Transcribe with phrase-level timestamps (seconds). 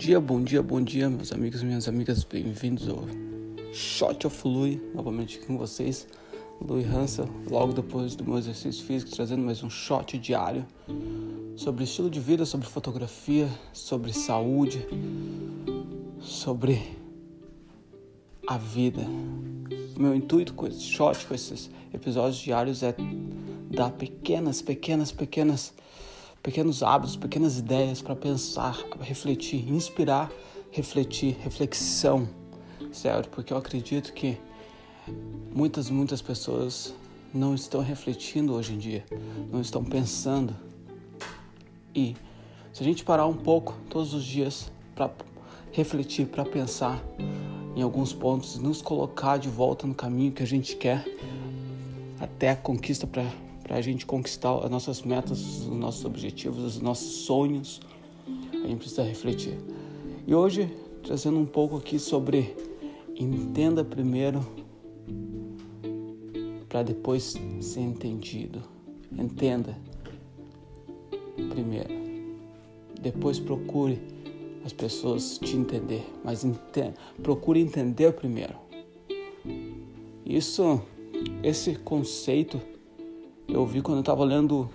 [0.00, 3.04] dia, bom dia, bom dia, meus amigos minhas amigas, bem-vindos ao
[3.70, 6.08] Shot of Lui, novamente aqui com vocês,
[6.58, 10.64] Lui Hansel, logo depois do meu exercício físico, trazendo mais um shot diário
[11.54, 14.86] sobre estilo de vida, sobre fotografia, sobre saúde,
[16.18, 16.80] sobre
[18.46, 19.06] a vida.
[19.98, 22.94] Meu intuito com esse shot, com esses episódios diários é
[23.70, 25.74] dar pequenas, pequenas, pequenas
[26.42, 30.30] pequenos hábitos, pequenas ideias para pensar, refletir, inspirar,
[30.70, 32.28] refletir, reflexão,
[32.92, 33.28] certo?
[33.28, 34.38] Porque eu acredito que
[35.54, 36.94] muitas, muitas pessoas
[37.32, 39.04] não estão refletindo hoje em dia,
[39.52, 40.54] não estão pensando.
[41.94, 42.16] E
[42.72, 45.10] se a gente parar um pouco todos os dias para
[45.72, 47.02] refletir, para pensar
[47.76, 51.04] em alguns pontos, nos colocar de volta no caminho que a gente quer
[52.18, 53.24] até a conquista para
[53.70, 57.80] para a gente conquistar as nossas metas, os nossos objetivos, os nossos sonhos,
[58.52, 59.56] a gente precisa refletir.
[60.26, 60.68] E hoje,
[61.04, 62.56] trazendo um pouco aqui sobre
[63.14, 64.44] entenda primeiro
[66.68, 68.60] para depois ser entendido.
[69.16, 69.78] Entenda
[71.36, 71.94] primeiro.
[73.00, 74.02] Depois procure
[74.64, 76.44] as pessoas te entender, mas
[77.22, 78.56] procure entender primeiro.
[80.26, 80.82] Isso,
[81.44, 82.60] esse conceito
[83.52, 84.68] eu vi quando eu estava lendo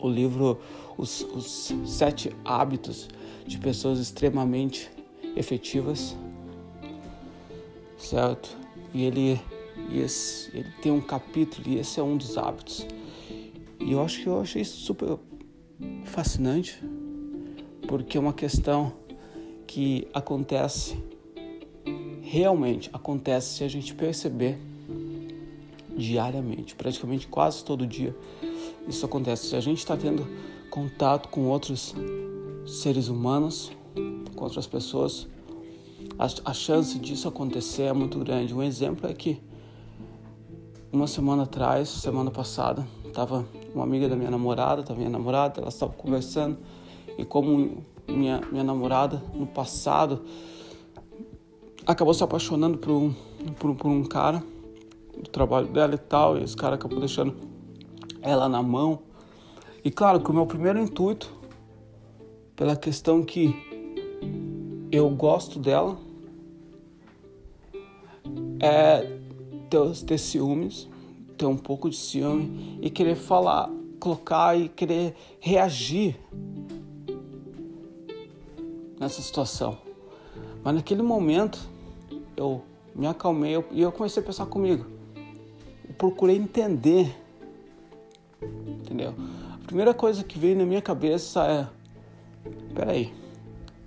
[0.00, 0.58] o livro
[0.96, 3.08] os, os, Sete Hábitos
[3.46, 4.90] de Pessoas Extremamente
[5.36, 6.16] Efetivas,
[7.96, 8.56] certo?
[8.92, 9.40] E ele,
[9.90, 12.86] e esse, ele tem um capítulo e esse é um dos hábitos.
[13.78, 15.18] E eu acho que eu achei super
[16.04, 16.82] fascinante,
[17.86, 18.92] porque é uma questão
[19.66, 20.96] que acontece,
[22.22, 24.58] realmente acontece se a gente perceber
[25.98, 28.16] diariamente, praticamente quase todo dia.
[28.86, 29.48] Isso acontece.
[29.48, 30.26] Se a gente está tendo
[30.70, 31.94] contato com outros
[32.64, 33.72] seres humanos,
[34.34, 35.26] com outras pessoas,
[36.44, 38.54] a, chance disso acontecer é muito grande.
[38.54, 39.40] Um exemplo é que
[40.92, 45.74] uma semana atrás, semana passada, estava uma amiga da minha namorada, da minha namorada, elas
[45.74, 46.58] estavam conversando
[47.18, 50.22] e como minha, minha namorada no passado
[51.86, 53.12] acabou se apaixonando por um,
[53.58, 54.42] por, por um cara
[55.22, 57.34] do trabalho dela e tal, e esse cara acabou deixando
[58.22, 59.00] ela na mão.
[59.84, 61.32] E claro que o meu primeiro intuito,
[62.54, 63.54] pela questão que
[64.90, 65.98] eu gosto dela,
[68.60, 69.18] é
[69.70, 70.88] ter, ter ciúmes,
[71.36, 76.18] ter um pouco de ciúme e querer falar, colocar e querer reagir
[78.98, 79.78] nessa situação.
[80.64, 81.58] Mas naquele momento
[82.36, 82.62] eu
[82.94, 84.97] me acalmei e eu comecei a pensar comigo
[85.98, 87.14] procurei entender.
[88.40, 89.12] Entendeu?
[89.52, 91.68] A primeira coisa que veio na minha cabeça é:
[92.74, 93.12] peraí,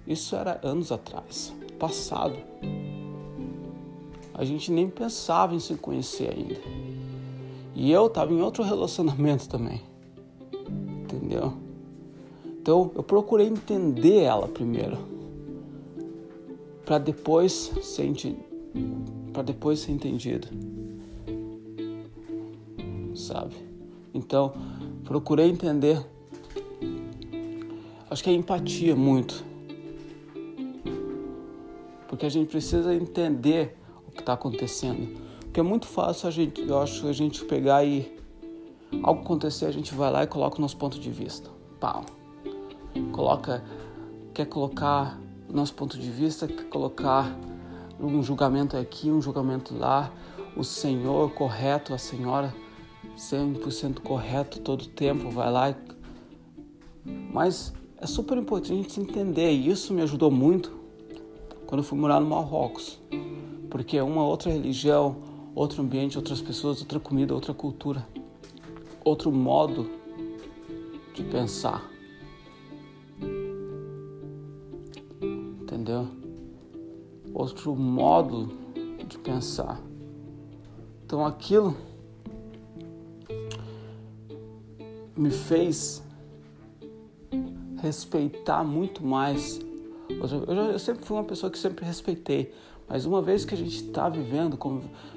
[0.06, 2.36] isso era anos atrás, passado.
[4.34, 6.60] A gente nem pensava em se conhecer ainda.
[7.74, 9.82] E eu estava em outro relacionamento também.
[11.02, 11.54] Entendeu?
[12.46, 14.98] Então eu procurei entender ela primeiro.
[16.86, 18.12] Para depois ser
[19.32, 20.71] para depois ser entendido
[23.16, 23.56] sabe?
[24.14, 24.54] Então,
[25.04, 26.06] procurei entender.
[28.10, 29.44] Acho que é empatia muito.
[32.08, 33.78] Porque a gente precisa entender
[34.08, 35.18] o que está acontecendo.
[35.40, 38.18] Porque é muito fácil a gente, eu acho, a gente pegar e
[39.02, 41.50] algo acontecer, a gente vai lá e coloca o nosso ponto de vista.
[41.80, 42.06] Pau.
[43.14, 43.64] Coloca,
[44.34, 45.18] quer colocar
[45.50, 47.34] o nosso ponto de vista, quer colocar
[48.00, 50.12] um julgamento aqui, um julgamento lá,
[50.56, 52.54] o senhor correto, a senhora
[53.18, 55.70] 100% correto todo tempo, vai lá.
[55.70, 55.76] E...
[57.06, 60.72] Mas é super importante entender, e isso me ajudou muito
[61.66, 63.00] quando eu fui morar no Marrocos,
[63.70, 65.18] porque é uma outra religião,
[65.56, 68.06] outro ambiente, outras pessoas, outra comida, outra cultura,
[69.06, 69.90] outro modo
[71.14, 71.90] de pensar.
[75.62, 76.08] Entendeu?
[77.34, 78.50] Outro modo
[79.08, 79.82] de pensar.
[81.06, 81.76] Então aquilo
[85.22, 86.02] me fez
[87.80, 89.60] respeitar muito mais.
[90.10, 92.52] Eu, eu sempre fui uma pessoa que sempre respeitei,
[92.88, 94.58] mas uma vez que a gente está vivendo,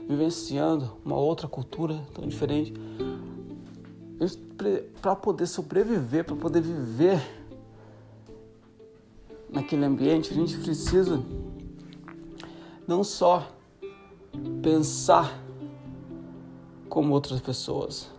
[0.06, 2.74] vivenciando uma outra cultura tão diferente,
[5.00, 7.20] para poder sobreviver, para poder viver
[9.50, 11.22] naquele ambiente, a gente precisa
[12.86, 13.50] não só
[14.62, 15.42] pensar
[16.88, 18.10] como outras pessoas,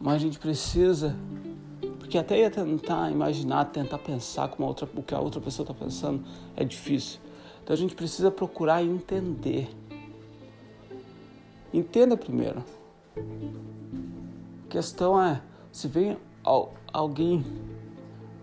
[0.00, 1.14] mas a gente precisa,
[1.98, 5.74] Porque até ia tentar imaginar, tentar pensar como outra, o que a outra pessoa está
[5.74, 6.24] pensando
[6.56, 7.20] é difícil.
[7.62, 9.68] Então a gente precisa procurar entender.
[11.72, 12.64] Entenda primeiro.
[13.16, 16.16] A questão é, se vem
[16.92, 17.44] alguém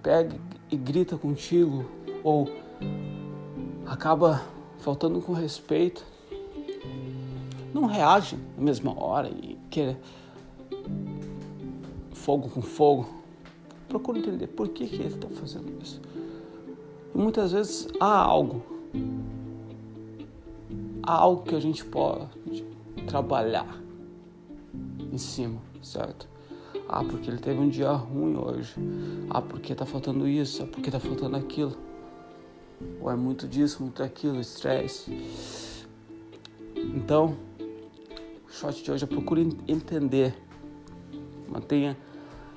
[0.02, 0.40] pega
[0.72, 1.86] e grita contigo
[2.24, 2.48] ou
[3.86, 4.44] acaba
[4.80, 6.06] faltando com respeito,
[7.74, 9.98] não reage na mesma hora e quer
[12.28, 13.08] fogo com fogo.
[13.88, 16.02] Procura entender por que, que ele está fazendo isso.
[17.16, 18.62] E muitas vezes há algo,
[21.04, 22.28] há algo que a gente pode
[23.08, 23.82] trabalhar
[25.10, 26.28] em cima, certo?
[26.90, 28.76] Ah, porque ele teve um dia ruim hoje.
[29.30, 30.64] Ah, porque tá faltando isso.
[30.64, 31.78] Ah, porque tá faltando aquilo.
[33.00, 35.86] Ou é muito disso, muito daquilo, estresse.
[36.76, 37.38] Então,
[38.46, 40.36] o shot de hoje é procure entender.
[41.48, 41.98] Mantenha.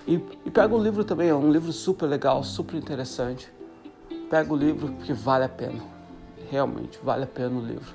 [0.07, 0.15] E,
[0.45, 3.51] e pega o livro também, é um livro super legal, super interessante.
[4.29, 5.83] Pega o livro porque vale a pena.
[6.51, 7.95] Realmente, vale a pena o livro.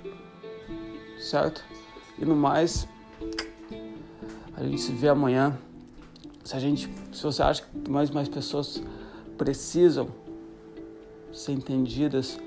[1.20, 1.64] Certo?
[2.18, 2.88] E no mais,
[4.56, 5.58] a gente se vê amanhã.
[6.44, 8.82] Se a gente, se você acha que mais mais pessoas
[9.38, 10.08] precisam
[11.34, 12.40] ser entendidas,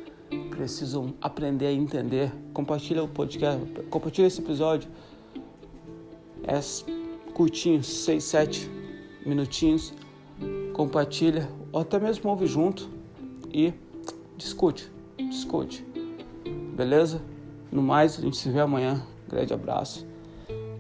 [0.51, 3.61] precisam aprender a entender, compartilha o podcast,
[3.91, 4.89] compartilha esse episódio.
[6.45, 6.61] É
[7.35, 8.78] curtinho, 6, 7
[9.25, 9.93] minutinhos.
[10.73, 12.89] Compartilha, ou até mesmo ouve junto
[13.53, 13.73] e
[14.37, 15.85] discute, discute.
[16.77, 17.21] Beleza?
[17.73, 19.03] No mais, a gente se vê amanhã.
[19.29, 20.07] Grande abraço.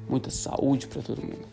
[0.08, 1.46] Muita saúde para todo mundo.